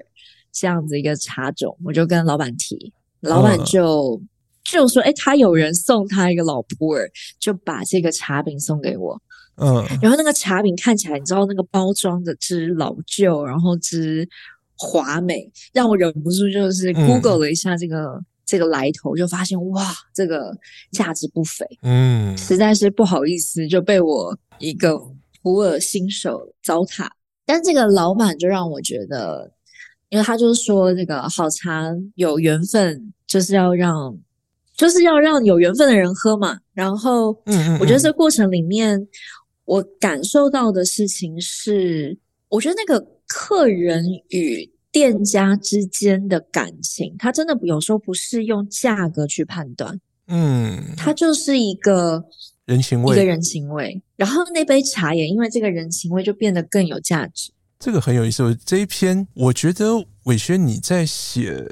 [0.54, 4.18] 这样子一个茶种，我就跟老板提，老板就。
[4.22, 4.30] 嗯
[4.64, 7.08] 就说，哎，他有人送他一个老普洱，
[7.40, 9.22] 就把这个茶饼送给我。
[9.58, 14.28] 嗯，然后那个茶饼看起来，你知道那个包装的之老旧，然后之
[14.76, 20.58] 华美，让我忍不住就是 Google 了一下这个、嗯、这个来头，就发现哇，这个
[20.92, 21.66] 价值不菲。
[21.84, 24.98] 嗯，实在是不好意思，就被我一个
[25.44, 27.08] 普洱新手糟蹋。
[27.46, 29.52] 但这个老板就让我觉得，
[30.10, 34.18] 因为他就是说，这个好茶有缘分，就是要让。
[34.76, 39.08] 就是要让有缘分的人喝嘛，然后，嗯，我觉得这过程里面，
[39.66, 42.18] 我感受到的事情是，
[42.50, 52.24] 我觉得那个客人与店家之间的感情，他真的有时候不是用价格去判断，嗯，他就是一个
[52.66, 54.02] 人情味，一个人情味。
[54.16, 57.52] 然后那杯茶也因为这个人情味就变得更有价值。
[57.80, 58.58] 这个很有意思。
[58.66, 61.68] 这一篇，我觉得伟轩你在写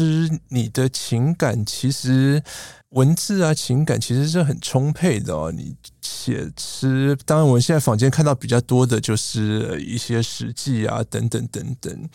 [0.00, 2.42] 吃，你的情感其实
[2.90, 5.52] 文字啊，情感其实是很充沛的哦。
[5.52, 12.08] 你写吃，当然我们现在坊间看到比较多的就是一些史记啊，等等等等。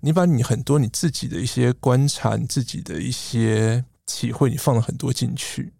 [0.00, 5.72] 你把你很多你自己的一些观察，你自己的一些体会，你放了很多进去，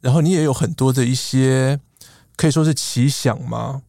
[0.00, 1.78] 然后你也有很多的一些
[2.36, 3.82] 可以说是奇想吗？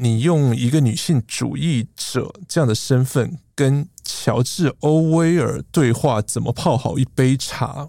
[0.00, 7.88] 你用一个女性主义者这样的身份跟乔治·欧威尔对话，怎么泡好一杯茶？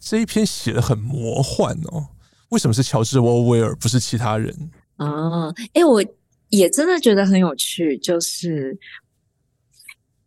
[0.00, 2.08] 这一篇写的很魔幻哦。
[2.48, 4.70] 为什么是乔治·欧威尔，不是其他人？
[4.96, 6.04] 啊，哎，我
[6.48, 7.96] 也真的觉得很有趣。
[7.98, 8.76] 就是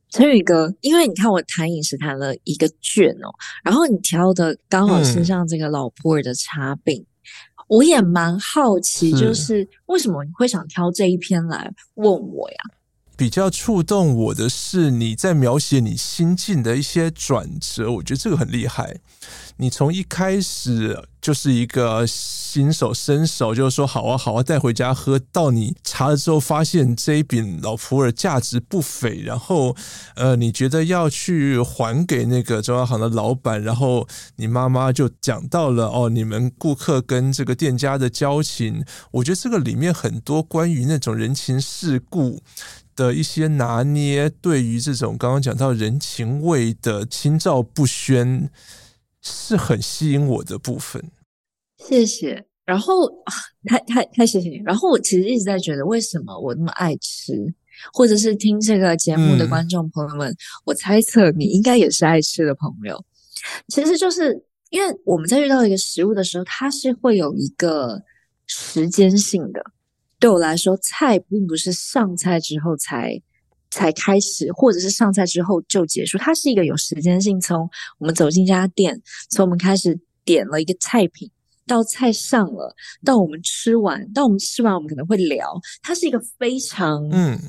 [0.10, 3.30] 陈宇哥，因为你看我谈饮食谈了一个卷哦，
[3.64, 7.06] 然后你挑的刚好是像这个老普洱的茶饼。
[7.70, 12.58] 嗯我也蛮好奇，就是为什么你会想挑这一篇来问我呀？
[13.16, 18.98] 比较触动我的是你在描写你心境的一些转折，我觉得这个很厉害。
[19.62, 29.76] 你从一开始就是一个新手伸手，就是说好啊好啊带回家喝，到你查了之后发现这一饼老普洱价值不菲，然后
[30.16, 42.42] 呃你觉得要去还给那个中药行的老板，然后你妈妈就讲到了哦你们顾客跟这个店家的交情，我觉得这个里面很多关于那种人情世故
[42.96, 48.50] 的一些拿捏，对于这种刚刚讲到人情味的心照不宣。
[49.22, 51.12] 是很吸引我的部分，
[51.78, 52.46] 谢谢。
[52.66, 53.10] 然后
[53.66, 54.62] 太太太谢谢你。
[54.64, 57.34] 然后我其实一直在觉得，为什么我那么爱吃，
[57.92, 63.04] 或者是听这个节目的观众朋友们，嗯、我猜测你应该也是爱吃的朋友。
[63.68, 68.04] 其实就是因为我们在遇到一个食物的时候，它是会有一个
[68.46, 69.64] 时间性的。
[70.20, 73.22] 对我来说，菜并不是上菜之后才。
[73.72, 77.40] 才开始，或者是上菜之后就结束，它是一个有时间性。
[77.40, 81.30] 从我们走进这家店，从我们开始点了一个菜品，
[81.68, 87.40] 到菜上了，到我们吃完，到我们吃完，我们可能会聊，它是一个非常嗯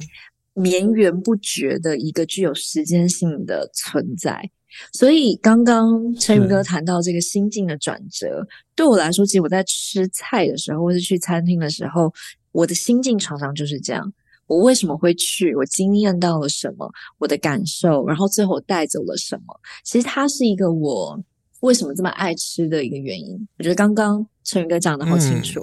[0.54, 4.50] 绵延不绝的一个具有时间性的存在。
[4.92, 12.12] 所以刚刚陈宇哥谈到这个心境的转折，对我来说，其实我在吃菜的时候，或是去餐厅的时候，
[12.52, 14.12] 我的心境常常就是这样。
[14.50, 15.54] 我为什么会去？
[15.54, 16.90] 我经验到了什么？
[17.18, 19.54] 我的感受，然后最后带走了什么？
[19.84, 21.16] 其实它是一个我
[21.60, 23.48] 为什么这么爱吃的一个原因。
[23.58, 25.60] 我觉得刚刚陈宇哥讲的好清楚。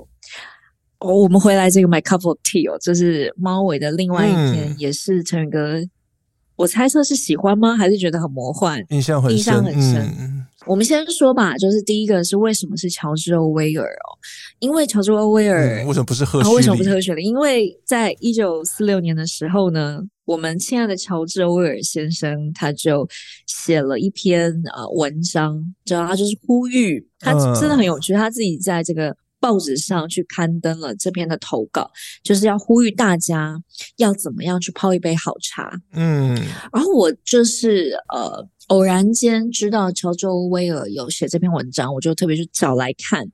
[0.99, 5.81] 嗯、哦，我们回来这个 My Cup of Tea 哦，就是猫尾的另外一篇，嗯、也是陈宇哥。
[6.55, 7.75] 我猜测是喜欢吗？
[7.75, 8.81] 还是觉得很魔幻？
[8.87, 9.37] 印象很深。
[9.37, 10.15] 印象很深。
[10.17, 10.36] 嗯
[10.67, 14.07] 我们先说吧，就是第一个是为什么是乔治·欧威尔哦？
[14.59, 16.55] 因为乔治·欧威尔、嗯、为什么不是赫胥黎？
[16.55, 17.23] 为什么不是赫胥黎？
[17.23, 23.07] 因为在一九四六年的时候呢，我们亲爱的乔治·欧威尔先生他就
[23.45, 29.15] 写了一篇呃文章，然后他就是呼吁，他真的很有趣，他自己在这个。
[29.39, 31.87] 报纸上去刊登了这篇的投稿，
[32.23, 33.55] 就是要呼吁大家
[33.97, 35.71] 要怎么样去泡一杯好茶。
[35.93, 36.35] 嗯，
[36.73, 43.25] 然后我就是呃偶然间知道乔治·欧威尔有写这篇文章，我就特别去找来看，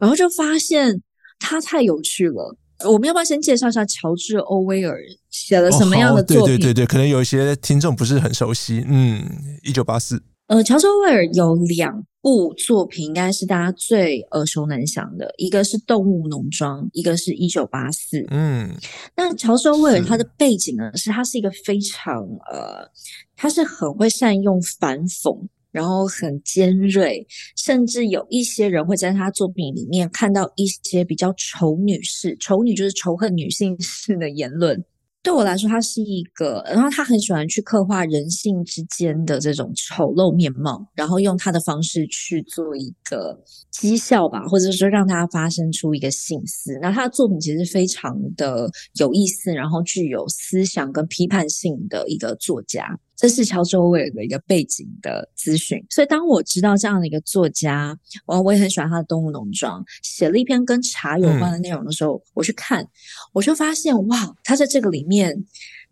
[0.00, 1.02] 然后就发现
[1.38, 2.56] 他太有趣了。
[2.84, 4.98] 我们要不要先介绍一下乔治·欧威尔
[5.30, 6.42] 写了什么样的作品？
[6.42, 8.84] 哦，对对对对，可能有一些听众不是很熟悉。
[8.86, 9.24] 嗯，
[9.62, 10.22] 一九八四。
[10.46, 18.24] 呃，乔治·欧威尔有两部作品，应该是大家最耳熟能详的，一个是《动物农庄》，一个是一九八四。
[18.30, 18.72] 嗯，
[19.16, 22.88] 那乔治·欧威尔他的背景呢，是，他是一个非常呃，
[23.34, 25.36] 他是很会善用反讽，
[25.72, 34.84] 然后很尖锐，甚至有一些人会在他作品里面看到一些比较仇女式、仇女就是仇恨女性式的言论。
[35.26, 43.36] 对我来说，他是一个，然后他很喜欢去刻画人性之间的这种丑陋面貌，然后用他的方式去做一个
[43.72, 46.78] 讥笑吧，或者说让他发生出一个性思。
[46.80, 52.96] 那他的作品其实非常的有意思，然后具有思想跟批判性的一个作家。
[53.16, 62.86] 这是乔治·欧威尔的一个背景的资讯，所以当我知道这样的一个作家，我我也很喜欢他的《动物农庄》，写了一篇跟茶有关的内容的时候，嗯、我去看，
[63.32, 65.44] 我就发现哇，他在这个里面，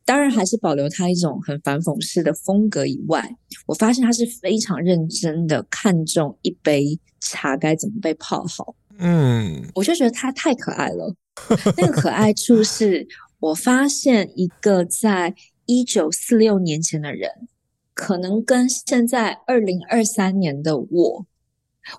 [0.05, 3.35] 当然还是保留他一种很反讽式的风格以外，
[3.67, 8.75] 我发现他是非常认真的看重一杯茶该怎么被泡好。
[8.99, 11.17] 嗯，我就觉得他太可爱了，
[11.79, 13.09] 那个可爱处是。
[13.41, 15.35] 我发现一个在
[15.67, 17.31] 一九四六年前的人，
[17.93, 21.27] 可能跟现在二零二三年的我，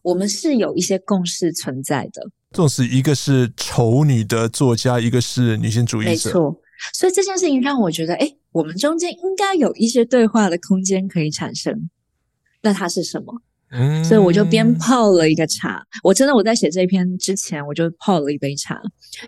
[0.03, 2.29] 我们是有一些共识存在的。
[2.51, 6.61] 纵使一个是丑女的作家，一个是女性主义者，没错。
[6.93, 11.89] 所以这件事情让我觉得，哎，我们中间应该有一些对话的空间可以产生。
[12.61, 13.41] 那它是什么？
[13.77, 15.83] 嗯，所以我就边泡了一个茶。
[16.03, 18.81] 我真的我在写这篇之前，我就泡了一杯茶，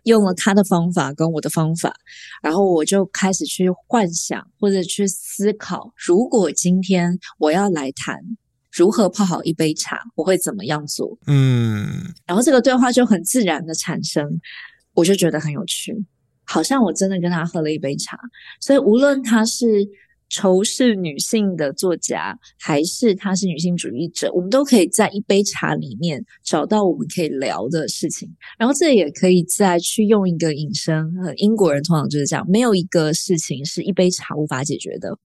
[0.04, 1.94] 用了他的方法跟我的方法，
[2.42, 8.18] 然后我就开始去幻想或者去思考，如果今天我要来谈
[8.72, 11.18] 如何泡好一杯茶，我会怎么样做？
[11.28, 14.40] 嗯，然后这个对话就很自然的产生，
[14.94, 15.94] 我就觉得很有趣，
[16.46, 18.18] 好像我真的跟他喝了一杯茶。
[18.62, 19.66] 所以无论他是。
[20.30, 28.30] 仇视女性的作家，还是她是女性主义者，我们都可以在一杯茶里面找到我们可以聊的事情。
[28.58, 35.18] 然后这也可以再去用一个引申，英国人通常就是这样，没有一个事情是一杯茶无法解决的。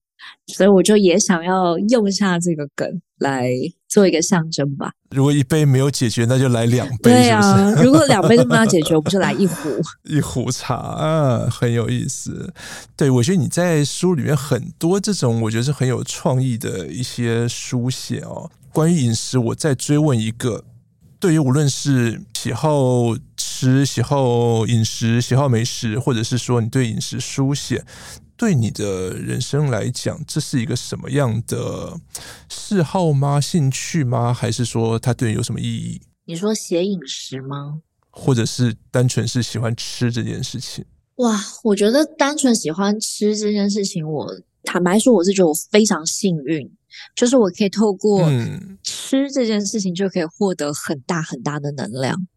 [0.47, 3.51] 所以我就也想要用下这个梗来
[3.93, 4.91] 做一个象征吧。
[5.11, 7.11] 如果一杯没有解决，那就来两杯。
[7.11, 7.83] 对啊，是是？
[7.83, 9.69] 如果两杯都没有解决，我不就来一壶？
[10.09, 12.51] 一壶茶啊，很有意思。
[12.95, 18.49] 对，我觉得你在书里面很多这种，我觉得是很有创意的一些书写哦。
[18.71, 20.63] 关于饮食，我再追问一个：
[21.19, 27.85] 对于无论是喜好吃、喜好饮食、喜好美食，或者是说你对饮食书写。
[28.35, 31.99] 对你的人生来讲，这是一个什么样的
[32.49, 33.39] 嗜好吗？
[33.39, 34.33] 兴趣吗？
[34.33, 36.01] 还是说它对你有什么意义？
[36.25, 37.81] 你说写饮食吗？
[38.09, 40.83] 或者是单纯是喜欢吃这件事情？
[41.15, 44.27] 哇，我觉得单纯喜欢吃这件事情，我
[44.63, 46.69] 坦白说，我是觉得我非常幸运，
[47.15, 48.29] 就是我可以透过
[48.81, 52.27] 吃这件事情就可以获得很大很大的能量，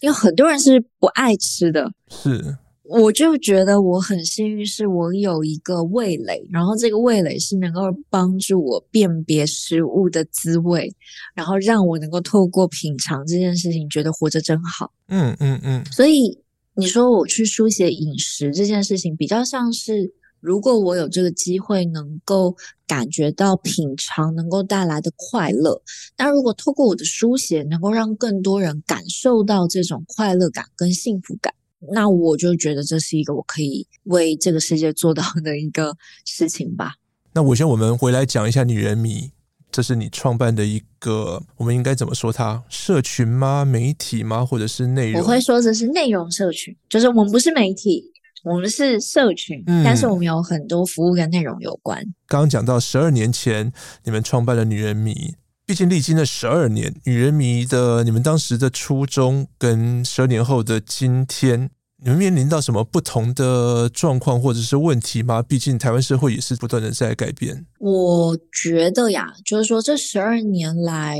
[0.00, 2.58] 因为很多人是不爱吃的，是。
[2.88, 10.92] 我就觉得我很幸运，是我有一个味蕾，然后这个味蕾是能够帮助我辨别食物的滋味，
[11.34, 14.92] 然后让我能够透过品尝这件事情，觉得活着真好。
[15.08, 15.84] 嗯嗯嗯。
[15.86, 16.38] 所以
[16.74, 22.54] 你说我去书写饮食这件事情，比较像是如果我有这个机会，能够
[22.86, 25.82] 感觉到品尝能够带来的快乐，
[26.16, 31.52] 那如果透过我的书写，能够让更多人感受到这种快乐感跟幸福感。
[31.92, 36.94] 那我就觉得这是一个我可以为这个世界做到的一个事情吧。
[37.32, 39.30] 那我先我们回来讲一下女人迷，
[39.70, 42.62] 这是你创办的一个，我们应该怎么说它？
[42.68, 43.64] 社群吗？
[43.64, 44.44] 媒体吗？
[44.44, 45.20] 或者是内容？
[45.20, 48.04] 我会说这是内容社群，就是我们不是媒体，
[48.44, 52.02] 我们是社群，嗯，但是我们有很多服务跟内容有关。
[52.26, 53.72] 刚刚讲到十二年前
[54.04, 55.34] 你们创办了女人迷。
[55.68, 65.42] 毕竟历经了十二年，女人迷的你们当时的初衷跟十二年后的今天，你们面临到什么不同的状况或者是问题吗？
[65.42, 67.64] 毕竟台湾社会也是不断的在改变。
[67.78, 71.18] 我觉得呀，就是说这十二年来，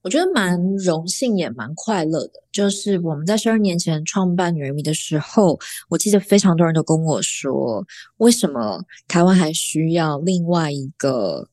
[0.00, 2.32] 我觉得蛮荣幸也蛮快乐的。
[2.50, 5.58] 就是我们在十二年前创办女人迷的时候，
[5.90, 11.46] 我记得非常多人都跟我说，为什么台湾还需要另外一个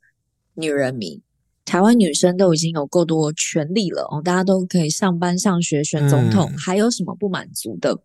[0.54, 1.22] 女人迷？
[1.66, 7.98] 台湾女生都已经有够多权利了哦，大家都可以上班、上学、选总统，嗯，还有什么不满足的？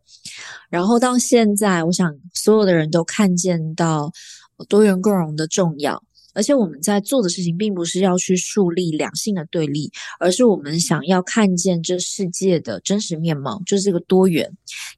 [0.70, 4.10] 然后到现在，我想所有的人都看见到
[4.68, 6.02] 多元共融的重要。
[6.38, 14.48] 而且我们在做的事情，并不是要去树立两性的对立，而是我们想要看见这世界的真实面貌，就是这个多元，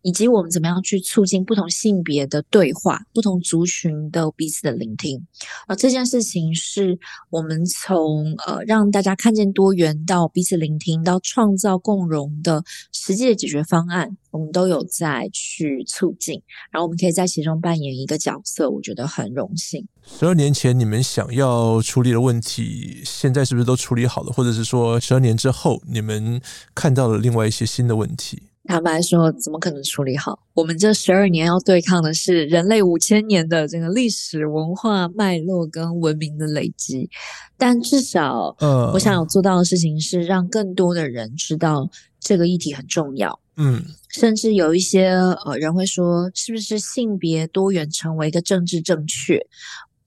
[0.03, 5.26] 以及我们怎么样去促进不同性别的对话，不同族群的彼此的聆听。
[5.66, 6.98] 而这件事情是
[7.31, 16.42] 我们从呃让大家看见多元到彼此聆听，到创造共融的实际的解决方案，我们都有在去促进。
[16.70, 19.86] 然后我们可以在其中扮演一个角色，我觉得很荣幸。
[20.02, 24.32] 十二年前你们想要处理的问题，现在是不是都处理好了？
[24.32, 26.40] 或者是说，十二年之后你们
[26.74, 28.42] 看到了另外一些新的问题？
[28.64, 30.38] 坦白说，怎么可能处理好？
[30.54, 37.09] 我们这十二年要对抗的是人类五千年的这个历史文化脉络跟文明的累积。
[37.57, 41.88] 但至少，嗯，我想要做到的事情是让更多的人知道
[42.20, 43.40] 这个议题很重要。
[43.61, 45.11] 嗯，甚至有一些
[45.44, 49.38] 呃人会说，是不是性别多元成为一个政治正确？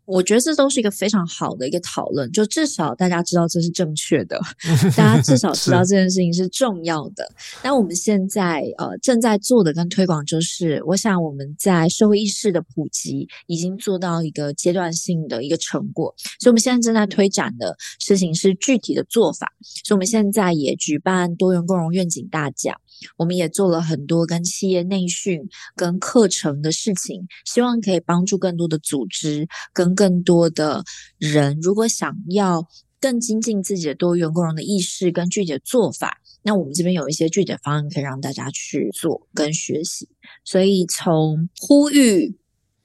[0.06, 4.38] 我觉得这都是一个非常好的一个讨论，就至少大家知道这是正确的，
[4.98, 7.26] 大家至少知道这件事情是重要的。
[7.64, 19.54] 那我们现在呃正在做的跟推广，就是我想我们在社会意识的普及已经做到一个阶段性的一个成果，所以我们现在正在推展的事情是具体的做法。
[19.86, 22.76] 所以我们现在也举办多元共融愿景大奖，
[23.16, 29.94] 我们也做了很多跟企业内训跟课程的事情，希望可以帮助更多的组织跟。
[29.96, 30.84] 更多的
[31.18, 32.68] 人如果想要
[33.00, 40.10] 更精进自己的多元共融的意识跟具体的做法，那我们这边有一些具体的方案可以让大家去做跟学习。
[40.44, 42.36] 所以从呼吁、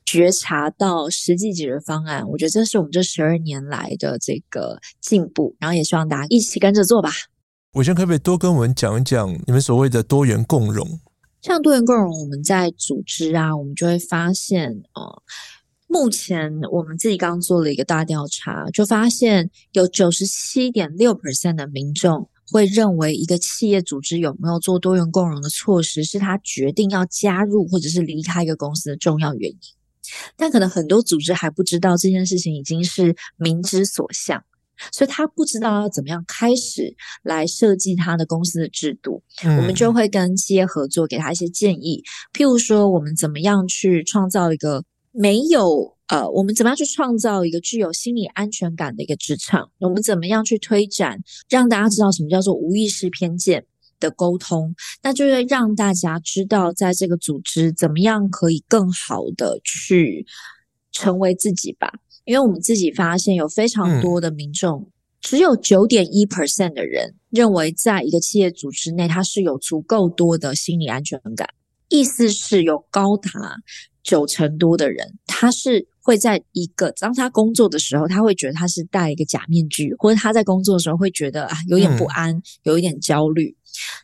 [0.04, 5.56] 觉察到实际解决方案，我觉得这是我们这十二年来的这个进步。
[5.58, 7.10] 然后也希望大家一起跟着做吧。
[7.78, 10.98] 玮轩可不可以多跟我们讲一讲你们所谓的多元共融？
[11.40, 15.22] 像多元共融，我们在组织啊，我们就会发现呃。
[15.86, 29.58] 目前我们自己刚做了一个大调查，就发现有九十七点六 percent 的民众会认为一个企业组织有没有做多元共融的措施，是他决定要加入或者是离开一个公司的重要原因。
[30.36, 34.44] 但可能很多组织还不知道这件事情已经是民之所向，
[34.92, 39.22] 所以他不知道要怎么样开始来设计他的公司的制度。
[39.44, 39.56] 嗯。
[39.58, 42.02] 我们就会跟企业合作，给他一些建议，
[42.32, 44.84] 譬如说我们怎么样去创造一个。
[45.10, 49.68] 没有呃，我们怎么样去创造一个具有心理安全感的一个职场？
[49.78, 51.18] 我们怎么样去推展，
[51.48, 53.64] 让大家知道什么叫做无意识偏见
[53.98, 54.72] 的沟通？
[55.02, 60.24] 那就是让大家知道，在这个组织怎么样可以更好的去
[60.92, 61.92] 成为自己吧。
[62.28, 71.48] 因为我们自己发现，有非常多的民众，嗯、只有九点一 percent 的人认为，在一个企业组织内，他是有足够多的心理安全感。
[71.88, 73.30] 意思是有高达。
[74.04, 83.54] 九成多的人，他是会在一个当他工作的时候，他会觉得他是戴一个假面具，或者他在工作的时候会觉得啊有点不安，嗯、有一点焦虑。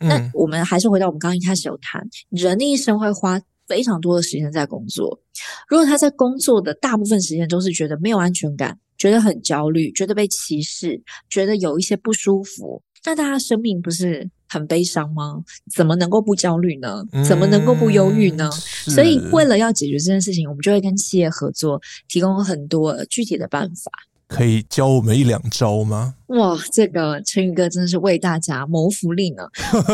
[0.00, 5.20] 嗯、那我们还是回到我们刚刚一开始有谈，人的一生会花非常多的时间在工作。
[5.68, 15.42] 如果他在工作的大部分时间都是觉得没有安全感，觉得很焦虑，觉得被歧视，觉得有一些不舒服，那大家生命不是很悲伤吗？
[15.74, 17.04] 怎么能够不焦虑呢？
[17.26, 18.48] 怎么能够不忧郁呢？
[18.86, 23.90] 嗯、所以，为了要解决这件事情，我们就会跟企业合作，提供很多具体的办法。
[24.26, 26.14] 可以教我们一两招吗？
[26.28, 29.42] 哇，这个陈宇哥真的是为大家谋福利呢。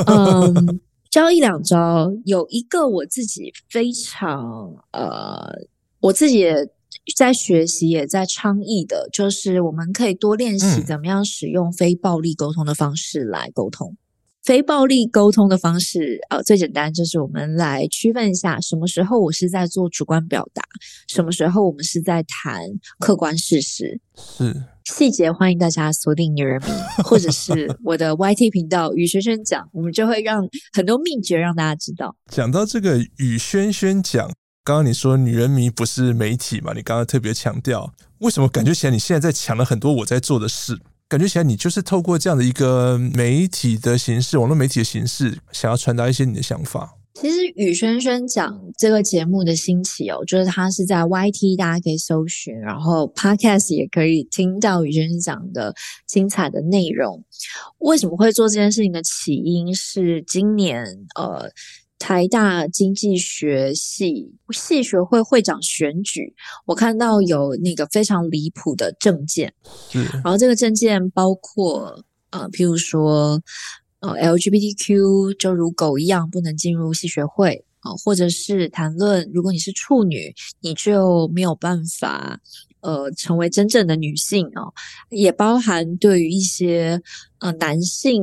[0.06, 0.80] 嗯，
[1.10, 5.52] 教一两招，有一个我自己非常呃，
[5.98, 6.68] 我自己也
[7.16, 13.96] 在学习，也在倡议的，就是我们可以多练习怎么样使用非暴力沟通的方式来沟通。
[14.42, 20.62] 非暴力沟通的方式，呃，最简单就是我们来区分一下，什么时候我是在做主观表达，
[21.08, 22.62] 什么时候我们是在谈
[23.00, 24.00] 客观事实。
[24.16, 26.68] 是细节，欢迎大家锁定女人迷，
[27.04, 32.14] 或者是我的 YT 频道与轩轩讲，我们就会让很多秘诀让大家知道。
[32.30, 34.26] 讲到这个与轩轩讲，
[34.64, 36.72] 刚刚你说女人迷不是媒体嘛？
[36.74, 40.78] 你刚刚特别强调，为什么感觉起来你现在在抢了很多我在做的事？
[41.08, 46.94] 感觉起来，你就是透过这样的一个媒体的形式，网络媒体的形式，想要传达一些你的想法。
[47.14, 55.74] 其实宇轩轩讲这个节目的兴起哦，就是他是在 YT，大家可以搜寻，然后 Podcast 也可以听到宇轩轩讲的
[56.06, 57.24] 精彩的内容。
[57.78, 60.84] 为什么会做这件事情的起因是今年
[61.14, 61.50] 呃。
[62.02, 66.34] 台大经济学系系学会会长选举，
[66.64, 69.52] 我看到有那个非常离谱的政见，
[69.94, 73.42] 嗯，然后这个证件包括呃，譬如说
[74.00, 82.40] 呃，LGBTQ 就如狗一样不能进入系学会啊，或者是谈论如果你是处女，你就没有办法
[82.80, 84.68] 呃成为真正的女性啊，
[85.10, 87.00] 也包含对于一些
[87.38, 88.22] 呃男性。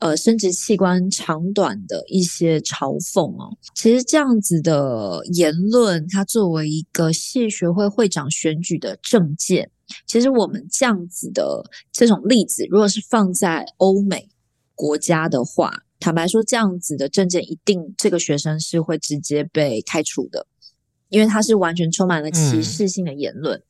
[0.00, 9.68] 呃，生殖器官长短的一些嘲讽哦，其实这样子的言论，它作为一个系学会会长选举的政见，
[10.06, 14.28] 其实我们这样子的这种例子，如果是放在欧美
[14.78, 20.46] 国家的话，坦白说，这样子的证件一定这个学生是会直接被开除的，
[21.08, 23.58] 因为他是完全充满了歧视性的言论。
[23.58, 23.62] 嗯。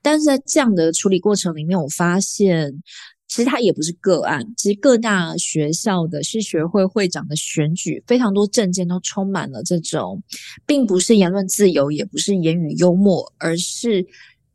[0.00, 2.80] 但是在这样的处理过程里面，我发现。
[3.28, 10.22] 其实它也不是个案，其实各大学校的系学会会长的选举，非常多证件都充满了这种，
[10.66, 14.06] 并不是言论自由，也不是言语幽默，而是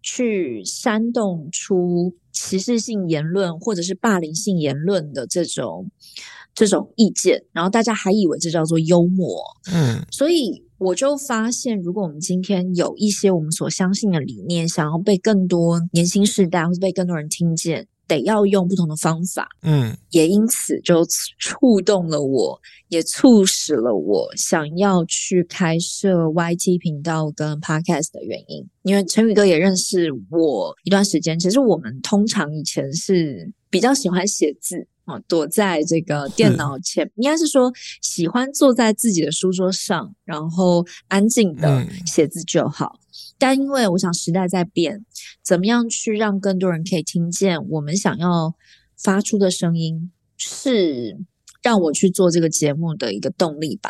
[0.10, 5.92] 去煽动出歧视性言论或者是霸凌性言论的这种
[6.56, 9.44] 这种意见，然后大家还以为这叫做幽默，
[9.74, 19.48] 嗯，所以我就发现，如果我们今天有一些我们所相信的理念，想要被更多年轻世代或者被更多人听见，得要用不同的方法。
[19.62, 21.06] 嗯，也因此就
[21.38, 28.68] 触动了我，也促使了我想要去开设 YT 频道跟 Podcast 的原因。
[28.84, 34.88] 因为陈宇哥也认识我一段时间，其实我们通常以前是比较喜欢写字。
[35.08, 43.00] 啊，躲在这个电脑前，应该是说喜欢坐在自己的书桌上，然后安静的写字就好。
[43.00, 45.06] 嗯、但因为我想时代在变，
[45.48, 48.54] 怎么样去让更多人可以听见我们想要
[48.98, 51.18] 发出的声音，是
[51.62, 53.90] 让我去做这个节目的一个动力吧。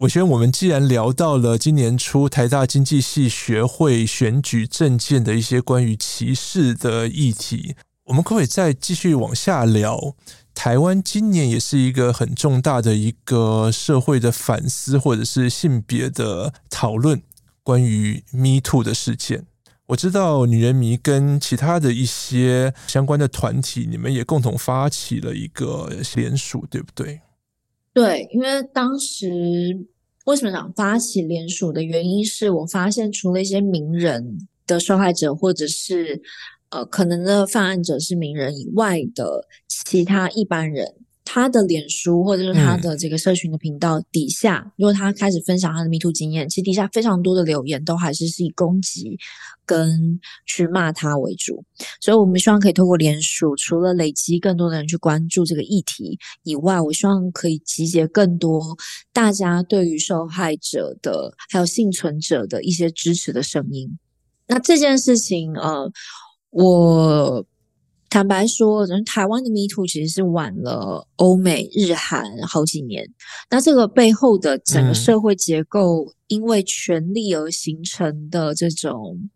[0.00, 7.74] 我觉得我们既然聊到了今年初台大经济系学会选举政见的一些关于歧视的议题，
[8.04, 10.14] 我们可不可以再继续往下聊？
[10.52, 17.22] 台湾今年也是一个很重大的一个社会的反思，或者是性别的讨论，
[17.62, 19.46] 关于 Me Too 的事件。
[19.90, 27.20] 我知道女人迷跟其他的一些相关的团体，你们也共同发起了一个联署，对不对？
[27.92, 29.28] 对，因为当时
[30.26, 36.22] 为什么想发起联署的原因是我发现，除了一些名人的受害者，或者是
[36.68, 40.94] 呃，可能的犯案者是名人以外的其他一般人，
[41.24, 49.18] 他的脸书或者是他的这个社群的频道底下，嗯、如果他开始分享他的 MeToo 经验，其实底下非常多的留言都还是是以攻击
[49.64, 51.64] 跟去骂他为主。
[52.00, 58.76] 所以，我们希望可以透过联署，除了累积更多的人去关注这个议题以外，我希望可以集结更多
[59.12, 63.98] 大家对于受害者的还有幸存者的一些支持的声音。
[64.48, 65.92] 那这件事情，呃。
[66.52, 67.46] 我
[68.10, 73.08] 坦白说，人台湾的 Me Too 其实是晚了欧美日韩好几年。
[73.48, 79.30] 那这个背后的整个社会结构，因为权力而形成的这种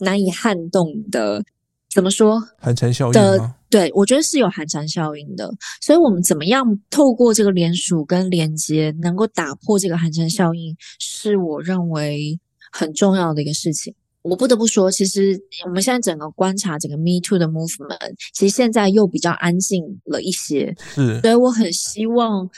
[0.00, 1.42] 难以撼动的，
[1.90, 2.38] 怎么说？
[2.58, 3.54] 寒蝉效应的？
[3.70, 5.50] 对，我觉得是有寒蝉效应的。
[5.80, 12.38] 所以我们怎么样透过这个联署跟连接，能够打破这个寒蝉效应，是我认为
[12.70, 13.94] 很重要的一个事情。
[14.28, 20.74] 我不得不说，其实我们现在整个观察整个 Me Too 的 movement，其实现在又比较安静了一些。
[20.94, 22.48] 是，所以我很希望，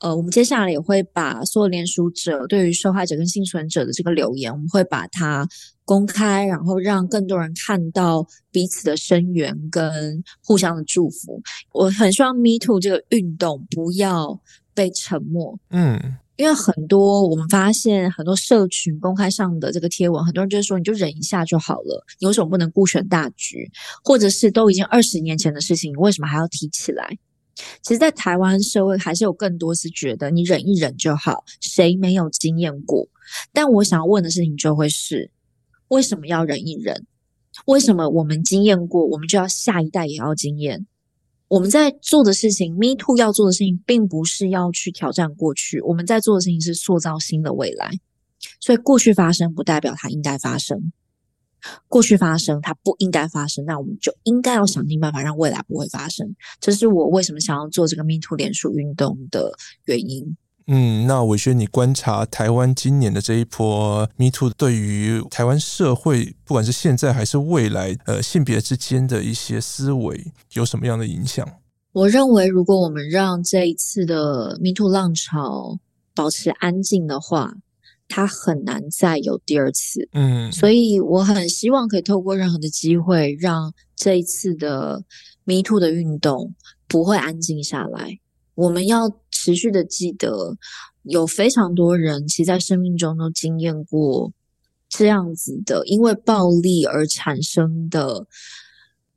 [0.00, 5.46] 呃，我们接下来也会把所有联署者对于受害者跟幸存者的这个留言，我们会把它
[5.84, 11.42] 公开，然后让更多人看到彼此的声援跟互相的祝福。
[11.72, 14.40] 我很希望 Me Too 这个运动不要
[14.72, 15.58] 被沉默。
[15.70, 16.16] 嗯。
[16.38, 23.68] 因为很多我们发现很多社群公开上的这个贴文，很多人就说，你就忍一下就好了，你为什么不能顾全大局？
[24.04, 27.18] 或者是都已经二十年前的事情，你为什么还要提起来？
[27.82, 33.08] 其实，在台湾社会还是有更多是觉得你忍一忍就好，谁没有经验过？
[33.52, 35.32] 但我想要问的事情就会是，
[35.88, 37.04] 为什么要忍一忍？
[37.66, 40.86] 为什么我们经验过，我们就要下一代也要经验？
[41.48, 47.90] 我们在做的事情，Me Too 要做的事情，并不是要去挑战过去，我们在做的事情是塑造新的未来。
[48.60, 50.92] 所以，过去发生不代表它应该发生，
[51.88, 56.36] 过去发生它不应该发生，那我们就应该要想尽办法让未来不会发生。
[56.60, 59.52] 这是我为什么想要做这个 Me Too 连署运动的
[59.86, 60.36] 原因。
[60.70, 71.48] 嗯，那伟轩，你观察台湾今年的这一波 Me Too 对于台湾社会，不管是现在还是未来，呃，性别之间的一些思维有什么样的影响？
[71.92, 75.78] 我认为，如果我们让这一次的 Me Too 浪潮
[76.14, 77.54] 保持安静的话，
[78.06, 80.06] 它很难再有第二次。
[80.12, 85.02] 嗯，所以我很希望可以透过任何的机会，让这一次的
[85.44, 86.54] Me Too 的运动
[86.86, 88.18] 不会安静下来。
[88.54, 89.08] 我们要
[89.38, 90.56] 持续的记得，
[91.04, 94.32] 有非常多人其实在生命中都经验过
[94.88, 98.26] 这样子的，因为暴力而产生的，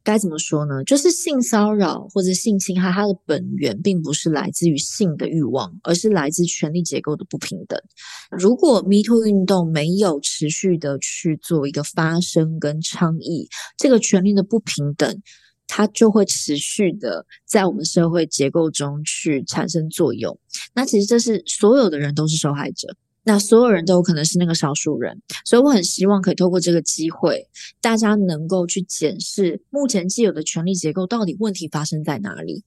[0.03, 0.83] 该怎么说呢？
[0.83, 7.81] 就是性骚扰或者性侵害，它的本源并不是来自于性的欲望，而是来自权力结构的不平等。
[8.29, 15.21] 如果 Me Too 运动没有持续的去做一个发声跟倡议，这个权力的不平等。
[15.73, 20.37] 它就会持续的在我们社会结构中去产生作用。
[20.73, 22.93] 那其实这是所有的人都是受害者，
[23.23, 25.21] 那所有人都有可能是那个少数人。
[25.45, 27.47] 所以我很希望可以透过这个机会，
[27.79, 32.65] 大家能够去检视目前既有的权力结构到底问题发生在哪里。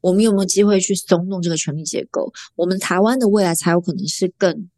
[0.00, 2.32] 我们有没有机会去松动这个权力结构？
[2.56, 4.70] 我们台湾的未来才有可能是更，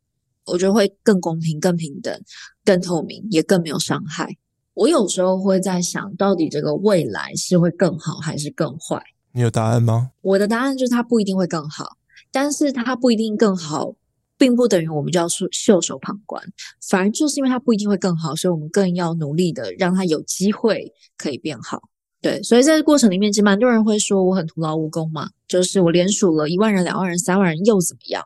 [0.45, 2.21] 我觉得会更公平、更平等、
[2.65, 4.37] 更透明，也更没有伤害。
[4.75, 9.03] 我有时候会在想，到底这个未来是会更好还是更坏？
[9.33, 10.11] 你有答案吗？
[10.23, 11.97] 我的答案就是它不一定会更好，
[12.31, 13.95] 但是它不一定更好，
[14.39, 16.43] 并不等于我们就要袖袖手旁观，
[16.89, 21.83] 反而就是因为它不一定会更好，所以我们更要努力的让它有机会可以变好。
[22.23, 28.25] 对，所以在这个过程里面，其实蛮多人会说我很徒劳无功嘛，就是我连数了一万人、两万人、三万人又怎么样？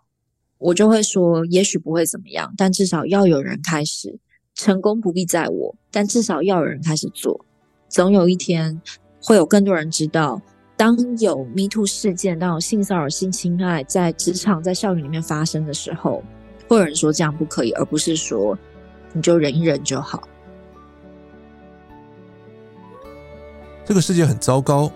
[0.58, 4.18] 我就会说，也许不会怎么样，但至少要有人开始，
[4.54, 7.44] 成功不必在我，但至少要有人开始做，
[7.88, 8.80] 总有一天
[9.22, 10.40] 会有更多人知道，
[10.76, 16.22] 当有 Me Too 事件、当有性骚扰、性侵害在职场、在校园里面发生的时候，
[16.68, 18.56] 会有人说这样不可以，而不是说
[19.12, 20.22] 你就忍一忍就好。
[23.84, 24.90] 这个世界很糟糕，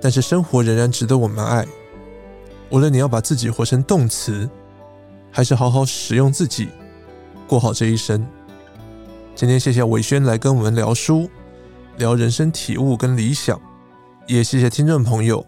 [0.00, 1.66] 但是生活仍然值得我们爱。
[2.70, 4.48] 无论你要把自己活成动词，
[5.30, 6.68] 还是好好使用自己，
[7.46, 8.26] 过好这一生。
[9.36, 11.28] 今天谢谢伟轩来跟我们聊书，
[11.98, 13.60] 聊人生体悟跟理想，
[14.26, 15.44] 也谢谢听众朋友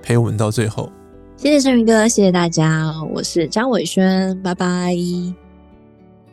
[0.00, 0.92] 陪我们到最后。
[1.36, 4.94] 谢谢盛云哥，谢谢大家，我是张伟轩，拜拜。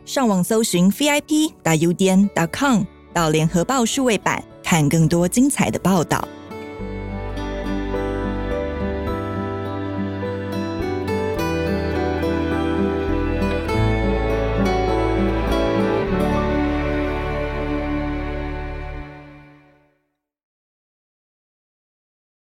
[0.04, 4.40] 上网搜寻 vip 打 udn 点 com 到联合报数位版。
[4.62, 6.26] 看更多精彩的报道。